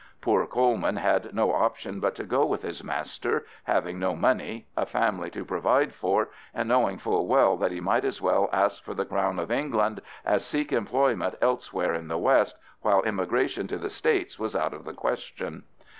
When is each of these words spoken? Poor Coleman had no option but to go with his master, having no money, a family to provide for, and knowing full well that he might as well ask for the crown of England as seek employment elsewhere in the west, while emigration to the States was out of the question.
Poor 0.19 0.47
Coleman 0.47 0.95
had 0.95 1.31
no 1.31 1.51
option 1.53 1.99
but 1.99 2.15
to 2.15 2.23
go 2.23 2.43
with 2.43 2.63
his 2.63 2.83
master, 2.83 3.45
having 3.65 3.99
no 3.99 4.15
money, 4.15 4.65
a 4.75 4.83
family 4.83 5.29
to 5.29 5.45
provide 5.45 5.93
for, 5.93 6.29
and 6.55 6.67
knowing 6.67 6.97
full 6.97 7.27
well 7.27 7.55
that 7.55 7.71
he 7.71 7.79
might 7.79 8.03
as 8.03 8.19
well 8.19 8.49
ask 8.51 8.83
for 8.83 8.95
the 8.95 9.05
crown 9.05 9.37
of 9.37 9.51
England 9.51 10.01
as 10.25 10.43
seek 10.43 10.73
employment 10.73 11.35
elsewhere 11.39 11.93
in 11.93 12.07
the 12.07 12.17
west, 12.17 12.57
while 12.81 13.03
emigration 13.05 13.67
to 13.67 13.77
the 13.77 13.91
States 13.91 14.39
was 14.39 14.55
out 14.55 14.73
of 14.73 14.85
the 14.85 14.93
question. 14.93 15.65